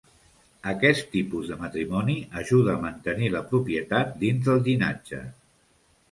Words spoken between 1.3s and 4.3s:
de matrimoni ajuda a mantenir la propietat